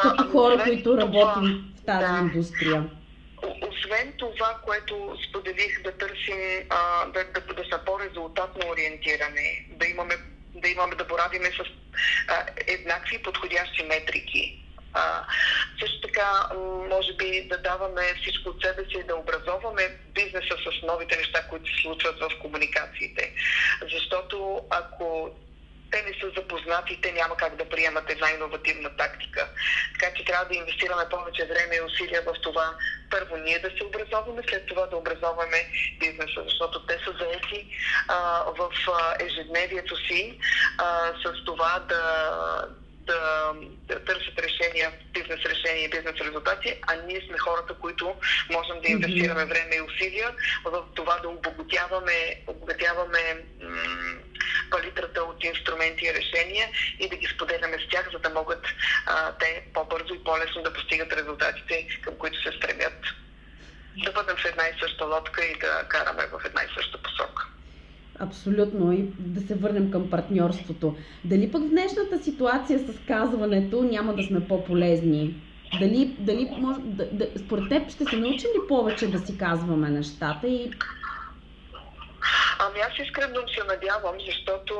[0.02, 2.18] Като хора, освен които работим в тази да.
[2.18, 2.90] индустрия.
[3.42, 6.37] Освен това, което споделих да търсим,
[6.70, 10.14] а, да, да, да са по-резултатно ориентиране, да имаме
[10.54, 11.59] да имаме да боравиме с
[12.28, 14.57] а, еднакви подходящи метрики а,
[17.30, 21.76] би да даваме всичко от себе си и да образоваме бизнеса с новите неща, които
[21.76, 23.32] се случват в комуникациите.
[23.92, 25.30] Защото ако
[25.90, 29.48] те не са запознати, те няма как да приемат една иновативна тактика.
[30.00, 32.74] Така че трябва да инвестираме повече време и усилия в това.
[33.10, 37.66] Първо ние да се образоваме, след това да образоваме бизнеса, защото те са заети
[38.08, 38.70] а, в
[39.20, 40.38] ежедневието си
[40.78, 42.02] а, с това да
[43.08, 43.52] да,
[43.88, 48.14] да търсят решения, бизнес решения и бизнес резултати, а ние сме хората, които
[48.50, 54.18] можем да инвестираме време и усилия в това да обогатяваме, обогатяваме м-
[54.70, 56.68] палитрата от инструменти и решения
[56.98, 58.66] и да ги споделяме с тях, за да могат
[59.06, 63.00] а, те по-бързо и по-лесно да постигат резултатите, към които се стремят.
[64.04, 67.46] Да бъдем в една и съща лодка и да караме в една и съща посока.
[68.20, 68.92] Абсолютно.
[68.92, 70.96] И да се върнем към партньорството.
[71.24, 75.35] Дали пък в днешната ситуация с казването няма да сме по-полезни?
[75.81, 79.90] Дали, дали може, да, да, според теб ще се научим ли повече да си казваме
[79.90, 80.70] нещата и
[82.59, 84.74] Ами аз искрено се надявам, защото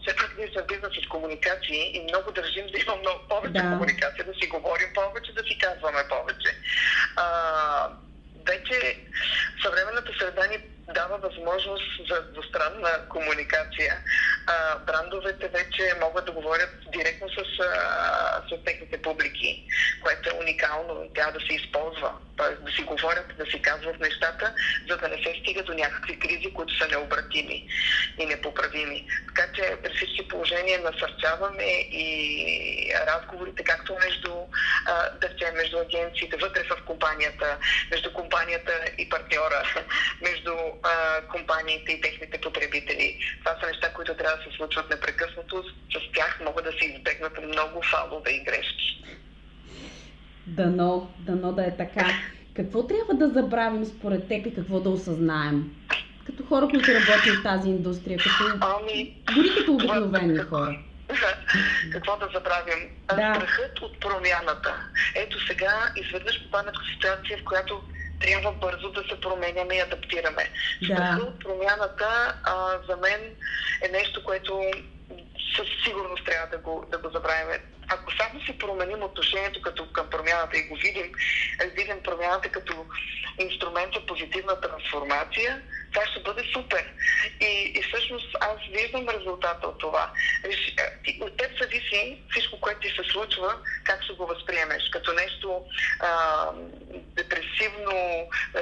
[0.00, 3.72] все пак ние сме бизнес с комуникации и много държим да има много повече да.
[3.72, 6.50] комуникация, да си говорим повече, да си казваме повече.
[7.16, 7.26] А,
[8.46, 8.76] вече
[9.62, 10.58] съвременната среда ни
[10.94, 11.18] дава
[11.52, 13.94] възможност за двустранна комуникация.
[14.46, 19.66] А, брандовете вече могат да говорят директно с, а, с техните публики,
[20.02, 21.10] което е уникално.
[21.14, 22.12] Трябва да се използва.
[22.42, 24.54] Тоест да си говорят, да си казват нещата,
[24.90, 27.66] за да не се стига до някакви кризи, които са необратими
[28.18, 29.06] и непоправими.
[29.26, 34.34] Така че при всички положения насърчаваме и разговорите, както между,
[35.20, 37.58] да между агенциите, вътре в компанията,
[37.90, 39.62] между компанията и партньора,
[40.20, 40.54] между
[41.30, 43.18] компаниите и техните потребители.
[43.44, 45.64] Това са неща, които трябва да се случват непрекъснато.
[45.94, 48.92] С тях могат да се избегнат много фалове и грешки.
[50.46, 52.06] Дано, дано да е така.
[52.54, 55.70] Какво трябва да забравим според теб и какво да осъзнаем?
[56.26, 58.58] Като хора, които работят в тази индустрия, като...
[58.60, 60.78] Ами, дори като обикновени хора.
[61.92, 62.88] Какво да забравим?
[63.08, 63.34] Да.
[63.34, 64.74] Страхът от промяната.
[65.14, 67.82] Ето сега изведнъж попаднах в ситуация, в която
[68.20, 70.44] трябва бързо да се променяме и адаптираме.
[70.80, 70.86] Да.
[70.86, 72.54] Страха от промяната а,
[72.88, 73.20] за мен
[73.82, 74.60] е нещо, което
[75.56, 77.60] със сигурност трябва да го, да го забравим.
[77.88, 81.12] Ако само си променим отношението като към промяната и го видим,
[81.76, 82.86] видим промяната като
[83.38, 86.84] инструмент за позитивна трансформация, това ще бъде супер.
[87.40, 90.10] И, и всъщност аз виждам резултата от това.
[91.20, 94.90] От теб зависи всичко, което ти се случва, как ще го възприемеш.
[94.90, 95.62] Като нещо
[96.00, 96.46] а,
[96.92, 98.60] депресивно, а,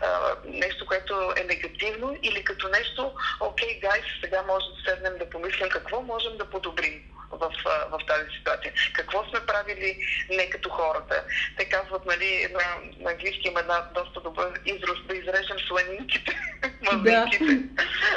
[0.00, 5.30] а, нещо, което е негативно или като нещо, окей, гайс, сега може да седнем да
[5.30, 7.52] помислим какво можем да подобрим в,
[7.90, 8.72] в тази ситуация.
[8.92, 9.98] Какво сме правили
[10.30, 11.24] не като хората?
[11.58, 12.60] Те казват, нали, на,
[13.04, 16.38] на английски има една доста добър израз да изрежем сланинките,
[16.82, 17.58] мазнинките.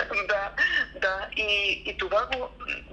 [0.07, 0.23] Да.
[0.27, 0.51] да,
[0.99, 1.27] да.
[1.35, 2.49] И, и това го,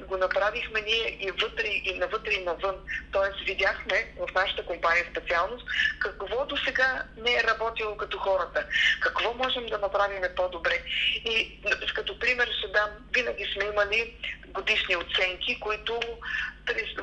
[0.08, 2.76] го направихме ние и вътре, и навътре, и навън.
[3.12, 5.66] Тоест, видяхме в нашата компания специалност
[5.98, 8.66] какво до сега не е работило като хората.
[9.00, 10.82] Какво можем да направим по-добре.
[11.24, 11.60] И
[11.94, 14.14] като пример ще дам, винаги сме имали
[14.54, 16.00] годишни оценки, които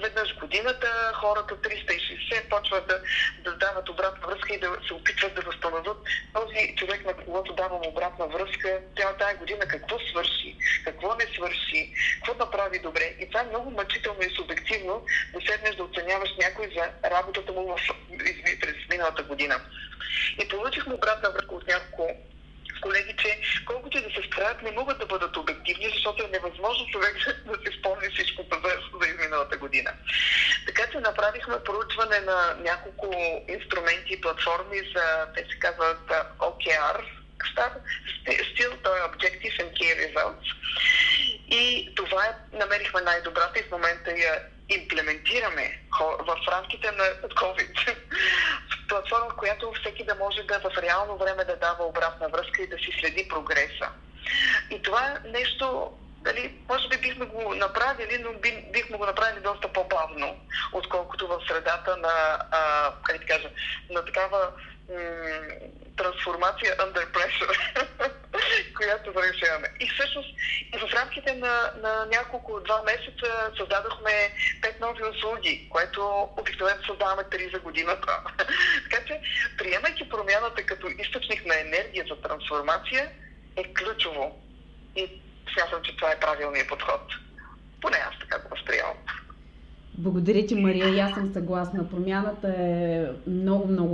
[0.02, 3.02] веднъж годината хората 360 почват да,
[3.44, 5.98] да дават обратна връзка и да се опитват да възстановят
[6.34, 11.94] този човек, на когото давам обратна връзка, цяла тази година какво свърши, какво не свърши,
[12.16, 13.16] какво направи добре.
[13.20, 17.78] И това е много мъчително и субективно да седнеш да оценяваш някой за работата му
[17.78, 17.80] в,
[18.62, 19.62] през миналата година.
[20.44, 22.31] И получихме обратна връзка от няколко
[22.82, 26.88] колеги, че колкото и да се стараят, не могат да бъдат обективни, защото е невъзможно
[26.91, 27.15] човек
[27.46, 29.91] да се спомни всичко за, за изминалата година.
[30.67, 33.15] Така че направихме проучване на няколко
[33.48, 37.02] инструменти и платформи за, те се казват OKR,
[37.50, 40.48] Still, е Objective and Key Results.
[41.48, 47.96] И това е, намерихме най-добрата и в момента я имплементираме в рамките на COVID.
[48.91, 52.67] Платформа, в която всеки да може да в реално време да дава обратна връзка и
[52.67, 53.89] да си следи прогреса.
[54.69, 59.39] И това е нещо, дали, може би бихме го направили, но би, бихме го направили
[59.39, 60.39] доста по-бавно,
[60.73, 63.49] отколкото в средата на, а, как да кажа,
[63.89, 64.51] на такава
[64.89, 64.97] м-
[65.97, 67.56] трансформация under pressure,
[68.77, 69.67] която вършаваме.
[69.80, 70.30] И всъщност
[70.80, 73.27] в рамките на, на няколко, два месеца
[73.58, 74.12] създадохме
[74.62, 78.23] пет нови услуги, което обикновено създаваме три за годината.
[78.89, 79.21] така че,
[79.58, 83.10] приемайки промяната като източник на енергия за трансформация,
[83.56, 84.41] е ключово.
[84.95, 85.21] И
[85.54, 87.01] смятам, че това е правилният подход.
[87.82, 88.97] Поне аз така го възприемам.
[89.93, 90.89] Благодаря ти, Мария.
[90.89, 91.89] И аз съм съгласна.
[91.89, 93.06] Промяната е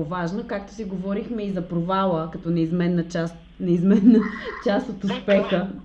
[0.07, 0.47] важна.
[0.47, 4.19] Както си говорихме и за провала, като неизменна част, неизменна
[4.67, 5.69] част от успеха.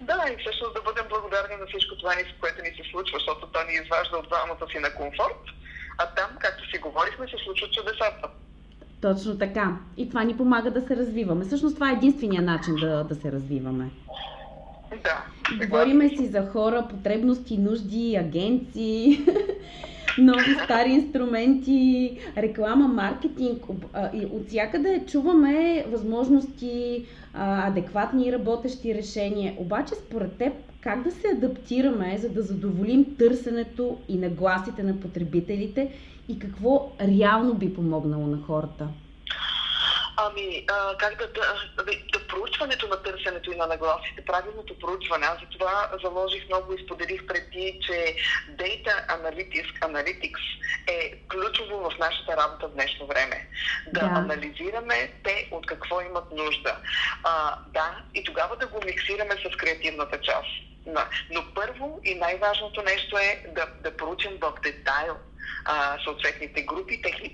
[0.00, 3.58] Да, и всъщност да бъдем благодарни на всичко това, което ни се случва, защото то
[3.68, 5.42] ни изважда от двамата си на комфорт,
[5.98, 8.28] а там, както си говорихме, се случват чудесата.
[9.00, 9.76] Точно така.
[9.96, 11.44] И това ни помага да се развиваме.
[11.44, 13.90] Всъщност това е единствения начин да, да се развиваме.
[15.02, 15.24] Да.
[15.66, 19.18] Говориме си за хора, потребности, нужди, агенции,
[20.18, 23.64] нови стари инструменти, реклама, маркетинг.
[24.32, 29.54] От всякъде чуваме възможности, адекватни и работещи решения.
[29.58, 35.90] Обаче според теб как да се адаптираме, за да задоволим търсенето и нагласите на потребителите
[36.28, 38.88] и какво реално би помогнало на хората?
[40.16, 45.26] Ами, а, как да, да, да, проучването на търсенето и на нагласите, правилното проучване.
[45.26, 48.16] Аз за това заложих много и споделих преди, че
[48.50, 50.40] Data Analytics, Analytics
[50.86, 53.48] е ключово в нашата работа в днешно време.
[53.92, 54.06] Да, да.
[54.06, 56.76] анализираме те от какво имат нужда.
[57.24, 60.48] А, да, и тогава да го миксираме с креативната част.
[61.30, 65.16] Но първо и най-важното нещо е да, да проучим в детайл
[65.64, 67.25] а, съответните групи, техните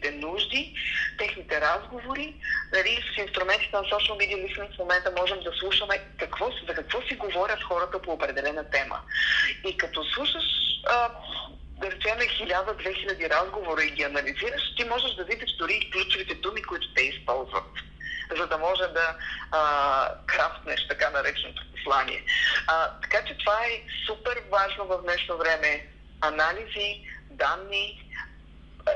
[1.63, 2.35] разговори.
[2.73, 7.03] Нали, с инструментите на social media listening в момента можем да слушаме какво, за какво
[7.03, 9.01] си говорят хората по определена тема.
[9.69, 10.45] И като слушаш
[10.87, 11.09] а,
[11.81, 16.95] да речем 1000-2000 разговора и ги анализираш, ти можеш да видиш дори ключовите думи, които
[16.95, 17.65] те използват
[18.37, 19.17] за да може да
[19.51, 22.25] а, крафтнеш така нареченото послание.
[22.67, 25.87] А, така че това е супер важно в днешно време.
[26.21, 28.02] Анализи, данни,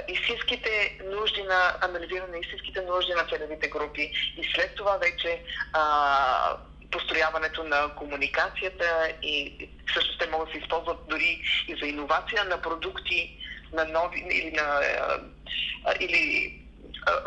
[0.08, 4.02] истинските нужди на анализиране на истинските нужди на целевите групи
[4.36, 6.56] и след това вече а,
[6.90, 12.62] построяването на комуникацията и всъщност те могат да се използват дори и за иновация на
[12.62, 13.38] продукти,
[13.72, 14.80] на нови или на
[15.84, 16.52] а, или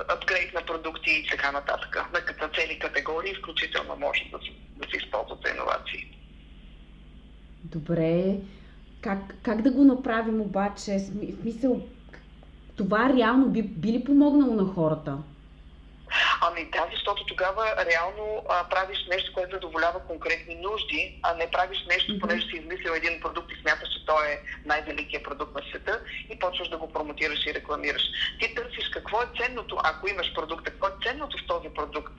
[0.07, 1.95] апгрейд на продукти и така нататък.
[2.13, 6.17] На, на цели категории, включително може да се, да се използват за иновации.
[7.63, 8.35] Добре.
[9.01, 10.99] Как, как да го направим обаче?
[11.41, 11.87] Смисъл,
[12.79, 15.17] това реално би, би ли помогнало на хората?
[16.41, 21.85] Ами да, защото тогава реално а, правиш нещо, което задоволява конкретни нужди, а не правиш
[21.89, 22.19] нещо, mm-hmm.
[22.19, 26.39] понеже си измислил един продукт и смяташ, че той е най-великият продукт на света и
[26.39, 28.03] почваш да го промотираш и рекламираш.
[28.39, 32.13] Ти търсиш какво е ценното, ако имаш продукт, какво е ценното в този продукт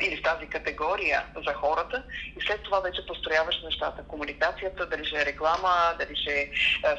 [0.00, 2.02] или в тази категория за хората
[2.40, 4.02] и след това вече построяваш нещата.
[4.08, 6.50] Комуникацията, дали ще е реклама, дали ще е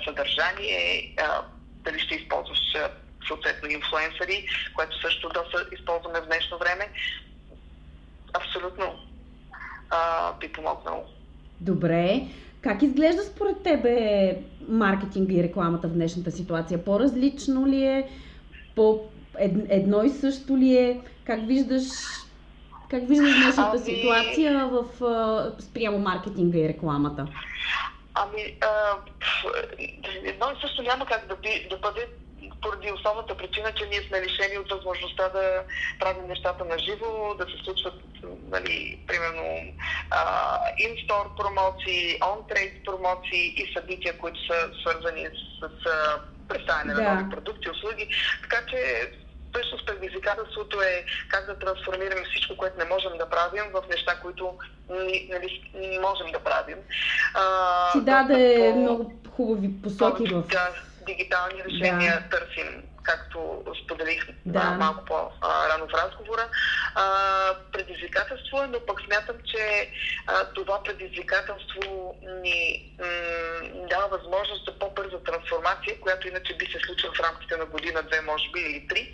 [0.05, 1.15] съдържание,
[1.85, 2.59] дали ще използваш
[3.27, 6.89] съответно инфлуенсъри, което също доста използваме в днешно време.
[8.33, 8.95] Абсолютно.
[9.89, 11.03] а, би помогнало.
[11.61, 12.21] Добре.
[12.61, 16.83] Как изглежда според тебе маркетинга и рекламата в днешната ситуация?
[16.83, 18.09] По-различно ли е?
[18.75, 19.01] По
[19.69, 21.01] едно и също ли е?
[21.25, 21.83] Как виждаш
[22.89, 23.79] как виждаш днешната ами...
[23.79, 24.85] ситуация в,
[25.59, 27.27] спрямо маркетинга и рекламата?
[28.15, 28.97] Ами, а,
[30.23, 32.07] едно и също няма как да, би, да бъде
[32.61, 35.63] поради основната причина, че ние сме лишени от възможността да
[35.99, 37.93] правим нещата на живо, да се случват,
[38.47, 39.73] нали, примерно,
[40.77, 47.01] инстор промоции, он-трейд промоции и събития, които са свързани с, с представяне да.
[47.01, 48.09] на нови продукти, услуги.
[48.41, 49.11] Така че
[49.55, 54.53] всъщност предизвикателството е как да трансформираме всичко, което не можем да правим в неща, които
[54.89, 56.77] нали, можем да правим.
[57.33, 58.79] А, Ти даде по...
[58.79, 60.41] много хубави посоки в...
[60.41, 60.69] Да,
[61.05, 62.37] дигитални решения да.
[62.37, 64.63] търсим както споделих да.
[64.63, 66.49] малко по-рано в разговора.
[66.95, 67.05] А,
[67.71, 69.91] предизвикателство е, но пък смятам, че
[70.27, 77.13] а, това предизвикателство ни м- дава възможност за по-бърза трансформация, която иначе би се случила
[77.13, 79.13] в рамките на година, две, може би, или три.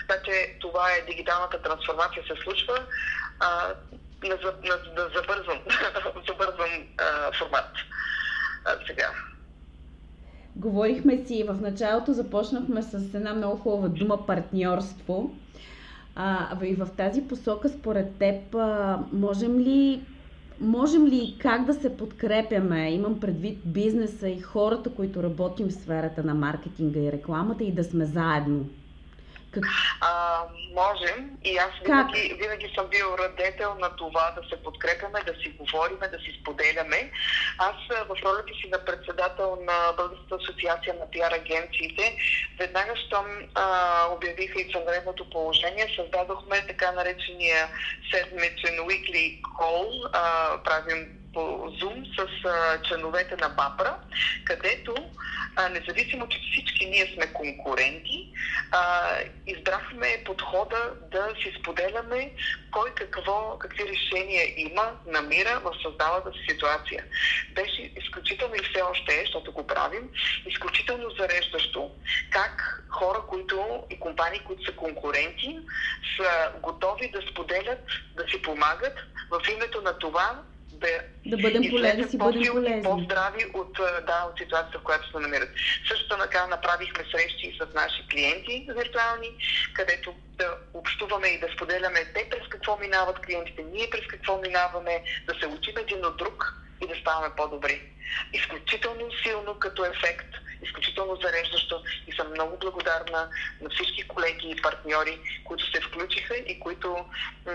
[0.00, 2.86] Така че това е дигиталната трансформация се случва
[3.40, 3.74] а,
[4.22, 5.60] на, на, на забързан,
[6.28, 7.70] забързан а, формат
[8.64, 9.10] а, сега.
[10.56, 15.30] Говорихме си в началото, започнахме с една много хубава дума партньорство.
[16.14, 20.00] А, и в тази посока, според теб, а, можем ли
[20.60, 26.22] можем ли как да се подкрепяме, имам предвид бизнеса и хората, които работим в сферата
[26.22, 28.64] на маркетинга и рекламата и да сме заедно?
[29.52, 29.64] Как...
[30.00, 30.42] А,
[30.74, 31.30] можем.
[31.44, 36.08] И аз винаги, винаги съм бил радетел на това да се подкрепяме, да си говориме,
[36.08, 37.10] да си споделяме.
[37.58, 37.76] Аз
[38.08, 42.16] в ролята си на председател на Българската асоциация на пиар агенциите,
[42.58, 47.68] веднага щом а, обявиха и съвременното положение, създадохме така наречения
[48.10, 51.40] седмичен weekly call, а, правим по
[51.80, 53.96] Zoom с а, членовете на БАПРА,
[54.44, 54.94] където,
[55.56, 58.32] а, независимо, че всички ние сме конкуренти,
[58.70, 59.10] а,
[59.46, 62.32] избрахме подхода да си споделяме
[62.70, 67.04] кой какво, какви решения има, намира в създалата си ситуация.
[67.54, 70.10] Беше изключително и все още е, защото го правим,
[70.46, 71.90] изключително зареждащо
[72.30, 75.58] как хора, които и компании, които са конкуренти,
[76.16, 77.78] са готови да споделят,
[78.16, 78.98] да си помагат
[79.30, 80.42] в името на това
[80.82, 80.88] да,
[81.26, 82.82] да бъдем полезни, си бъдем полезни.
[82.82, 83.72] По-здрави от,
[84.06, 85.50] да, от ситуацията, в която се намират.
[85.88, 89.30] Също така направихме срещи с наши клиенти виртуални,
[89.74, 95.02] където да общуваме и да споделяме те през какво минават клиентите, ние през какво минаваме,
[95.26, 97.82] да се учим един от друг и да ставаме по-добри.
[98.32, 100.26] Изключително силно като ефект
[100.62, 103.28] изключително зареждащо и съм много благодарна
[103.62, 107.52] на всички колеги и партньори, които се включиха и които м-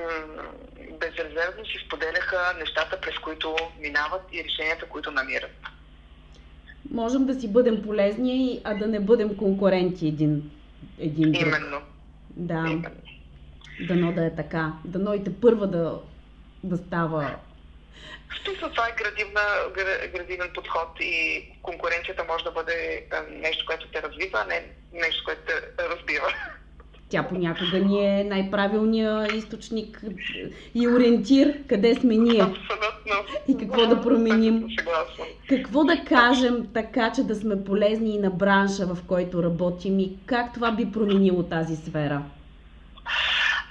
[1.00, 5.58] безрезервно си споделяха нещата, през които минават и решенията, които намират.
[6.92, 10.52] Можем да си бъдем полезни, а да не бъдем конкуренти един,
[11.00, 11.42] един друг.
[11.42, 11.82] Именно.
[12.30, 12.54] Да.
[12.54, 12.90] Именно.
[13.88, 14.74] Дано да е така.
[14.86, 16.00] Дано и те първа да,
[16.64, 17.36] да става
[18.46, 19.42] смисъл това е градивна,
[20.14, 25.42] градивен подход и конкуренцията може да бъде нещо, което те развива, а не нещо, което
[25.78, 26.28] те разбива.
[27.10, 30.02] Тя понякога ни е най-правилният източник
[30.76, 32.42] и ориентир къде сме ние.
[32.42, 33.38] Абсолютно.
[33.48, 34.68] И какво да променим.
[35.50, 40.18] Какво да кажем така, че да сме полезни и на бранша, в който работим и
[40.26, 42.22] как това би променило тази сфера?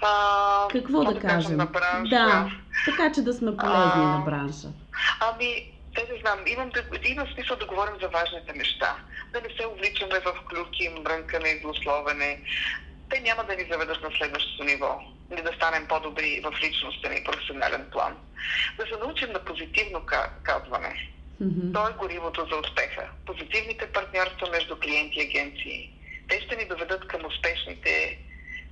[0.03, 1.57] А, Какво да, да кажем?
[1.57, 2.11] На бранша.
[2.11, 2.51] Да,
[2.85, 4.69] така че да сме полезни а, на бранша.
[5.21, 8.97] Ами, те не знам, имам, да, има смисъл да говорим за важните неща.
[9.33, 12.41] Да не се увличаме в клюки, мрънкане и злословене.
[13.11, 15.01] Те няма да ни заведат на следващото ниво.
[15.33, 18.17] Или да станем по-добри в личността и професионален план.
[18.79, 20.01] Да се научим на позитивно
[20.43, 21.11] казване.
[21.43, 21.73] Mm-hmm.
[21.75, 23.09] То е горивото за успеха.
[23.27, 25.93] Позитивните партньорства между клиенти и агенции.
[26.29, 28.19] Те ще ни доведат към успешните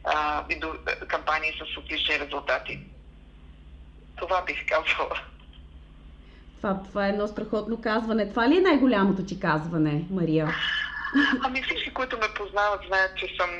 [0.04, 0.74] а, и до
[1.08, 2.80] кампании с отлични резултати.
[4.16, 5.20] Това бих казала.
[6.56, 8.30] Това, това е едно страхотно казване.
[8.30, 10.54] Това ли е най-голямото ти казване, Мария?
[11.44, 13.50] Ами всички, които ме познават, знаят, че съм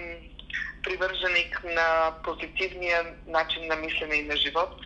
[0.83, 4.81] привърженик на позитивния начин на мислене и на живот.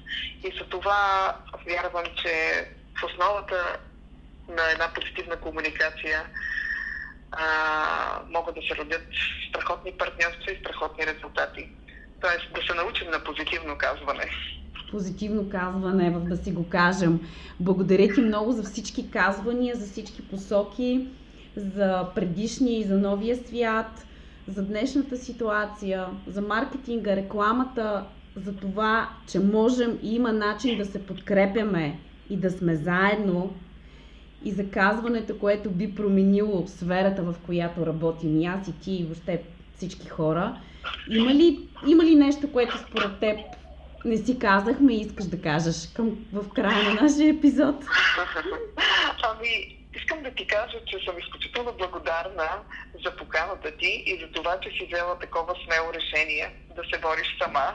[0.44, 1.34] И за това
[1.66, 2.64] вярвам, че
[3.00, 3.76] в основата
[4.48, 6.26] на една позитивна комуникация
[7.32, 7.46] а,
[8.28, 9.06] могат да се родят
[9.48, 11.68] страхотни партньорства и страхотни резултати.
[12.20, 14.30] Тоест да се научим на позитивно казване.
[14.90, 17.20] Позитивно казване, да си го кажем.
[17.60, 21.06] Благодаря ти много за всички казвания, за всички посоки,
[21.56, 24.06] за предишния и за новия свят,
[24.48, 28.04] за днешната ситуация, за маркетинга, рекламата,
[28.36, 31.98] за това, че можем и има начин да се подкрепяме
[32.30, 33.54] и да сме заедно
[34.44, 39.04] и за казването, което би променило сферата, в която работим и аз и ти и
[39.04, 39.42] въобще
[39.76, 40.60] всички хора.
[41.10, 43.38] Има ли, има ли нещо, което според теб
[44.04, 47.76] не си казахме и искаш да кажеш към, в края на нашия епизод?
[49.22, 52.48] Ами, искам да ти кажа, че съм изключително благодарна
[53.04, 57.36] за поканата ти и за това, че си взела такова смело решение да се бориш
[57.42, 57.68] сама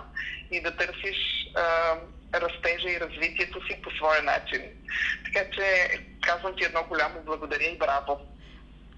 [0.52, 1.18] и да търсиш
[1.56, 1.96] а,
[2.40, 4.62] растежа и развитието си по своя начин.
[5.26, 5.66] Така че
[6.22, 8.20] казвам ти едно голямо благодаря и браво.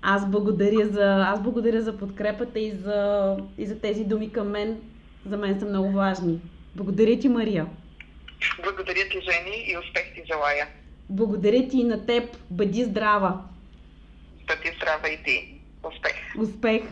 [0.01, 4.82] Аз благодаря за, аз благодаря за подкрепата и за, и за тези думи към мен.
[5.26, 6.39] За мен са много важни.
[6.76, 7.65] Благодаря ти, Мария.
[8.63, 10.67] Благодаря ти, Жени, и успех ти желая.
[11.09, 12.38] Благодаря ти и на теб.
[12.49, 13.41] Бъди здрава.
[14.47, 15.61] Бъди здрава и ти.
[15.84, 16.15] Успех.
[16.39, 16.84] Успех.